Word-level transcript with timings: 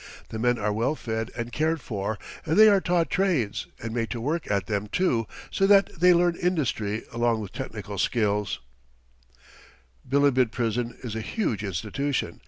The 0.29 0.39
men 0.39 0.57
are 0.57 0.73
well 0.73 0.95
fed 0.95 1.29
and 1.37 1.51
cared 1.51 1.79
for, 1.79 2.17
and 2.43 2.57
they 2.57 2.67
are 2.69 2.81
taught 2.81 3.11
trades, 3.11 3.67
and 3.79 3.93
made 3.93 4.09
to 4.09 4.19
work 4.19 4.49
at 4.49 4.65
them, 4.65 4.87
too, 4.87 5.27
so 5.51 5.67
that 5.67 5.93
they 5.99 6.11
learn 6.11 6.35
industry 6.35 7.03
along 7.11 7.39
with 7.39 7.51
technical 7.51 7.99
skill. 7.99 8.47
Bilibid 10.03 10.51
prison 10.51 10.97
is 11.03 11.15
a 11.15 11.21
huge 11.21 11.63
institution. 11.63 12.39